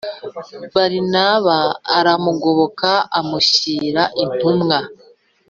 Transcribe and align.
barinaba 0.73 1.57
aramugoboka 1.97 2.89
amushyira 3.19 4.03
intumwa 4.23 4.77